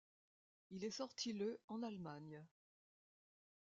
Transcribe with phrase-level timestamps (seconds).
[0.71, 2.43] Il est sorti le en Allemagne.